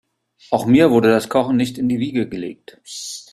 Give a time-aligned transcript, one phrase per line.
[0.49, 2.81] Auch mir wurde das Kochen nicht in die Wiege gelegt.